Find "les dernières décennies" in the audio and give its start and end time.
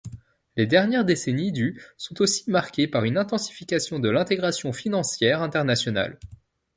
0.55-1.51